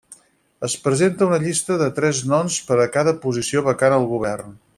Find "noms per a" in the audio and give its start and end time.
2.33-2.89